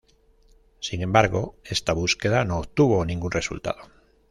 Sin 0.79 1.03
embargo, 1.03 1.57
esta 1.63 1.93
búsqueda 1.93 2.43
no 2.43 2.57
obtuvo 2.57 3.05
ningún 3.05 3.29
resultado. 3.29 3.81